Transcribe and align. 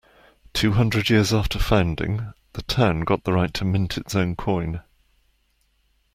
Two 0.53 0.71
hundred 0.71 1.11
years 1.11 1.31
after 1.31 1.59
founding, 1.59 2.33
the 2.53 2.63
town 2.63 3.01
got 3.01 3.23
the 3.23 3.33
right 3.33 3.53
to 3.53 3.63
mint 3.63 3.99
its 3.99 4.15
own 4.15 4.35
coin. 4.35 4.81